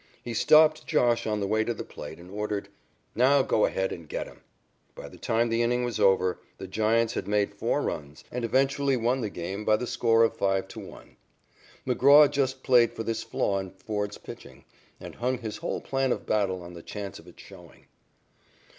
He 0.23 0.33
stopped 0.33 0.87
"Josh" 0.87 1.27
on 1.27 1.41
the 1.41 1.45
way 1.47 1.63
to 1.63 1.75
the 1.75 1.83
plate 1.83 2.17
and 2.17 2.31
ordered: 2.31 2.69
"Now 3.13 3.43
go 3.43 3.65
ahead 3.67 3.91
and 3.91 4.09
get 4.09 4.25
him." 4.25 4.41
By 4.95 5.07
the 5.09 5.19
time 5.19 5.49
the 5.49 5.61
inning 5.61 5.83
was 5.83 5.99
over, 5.99 6.39
the 6.57 6.65
Giants 6.65 7.13
had 7.13 7.27
made 7.27 7.53
four 7.53 7.83
runs, 7.83 8.23
and 8.31 8.43
eventually 8.43 8.97
won 8.97 9.21
the 9.21 9.29
game 9.29 9.63
by 9.63 9.75
the 9.77 9.85
score 9.85 10.23
of 10.23 10.35
5 10.35 10.67
to 10.69 10.79
1. 10.79 11.17
McGraw 11.85 12.31
just 12.31 12.63
played 12.63 12.93
for 12.93 13.03
this 13.03 13.21
flaw 13.21 13.59
in 13.59 13.69
Ford's 13.69 14.17
pitching, 14.17 14.65
and 14.99 15.13
hung 15.13 15.37
his 15.37 15.57
whole 15.57 15.81
plan 15.81 16.11
of 16.11 16.25
battle 16.25 16.63
on 16.63 16.73
the 16.73 16.81
chance 16.81 17.19
of 17.19 17.27
it 17.27 17.39
showing. 17.39 17.85